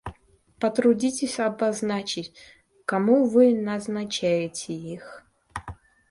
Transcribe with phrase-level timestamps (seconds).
[0.59, 2.35] Потрудитесь обозначить,
[2.87, 5.21] кому вы назначаете их?